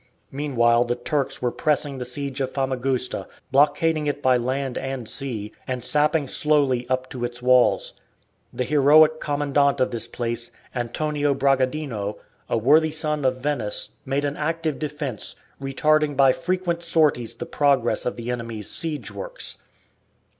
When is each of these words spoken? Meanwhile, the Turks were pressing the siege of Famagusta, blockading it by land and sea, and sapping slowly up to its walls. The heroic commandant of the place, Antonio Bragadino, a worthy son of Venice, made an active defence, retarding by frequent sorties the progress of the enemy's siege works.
Meanwhile, 0.31 0.85
the 0.85 0.95
Turks 0.95 1.43
were 1.43 1.51
pressing 1.51 1.99
the 1.99 2.05
siege 2.05 2.41
of 2.41 2.49
Famagusta, 2.49 3.27
blockading 3.51 4.07
it 4.07 4.19
by 4.19 4.35
land 4.35 4.75
and 4.79 5.07
sea, 5.07 5.51
and 5.67 5.83
sapping 5.83 6.27
slowly 6.27 6.89
up 6.89 7.07
to 7.11 7.23
its 7.23 7.39
walls. 7.39 7.93
The 8.51 8.63
heroic 8.63 9.19
commandant 9.19 9.79
of 9.79 9.91
the 9.91 10.07
place, 10.11 10.49
Antonio 10.73 11.35
Bragadino, 11.35 12.17
a 12.49 12.57
worthy 12.57 12.89
son 12.89 13.23
of 13.23 13.41
Venice, 13.43 13.91
made 14.03 14.25
an 14.25 14.37
active 14.37 14.79
defence, 14.79 15.35
retarding 15.61 16.17
by 16.17 16.33
frequent 16.33 16.81
sorties 16.81 17.35
the 17.35 17.45
progress 17.45 18.03
of 18.03 18.15
the 18.15 18.31
enemy's 18.31 18.67
siege 18.71 19.11
works. 19.11 19.59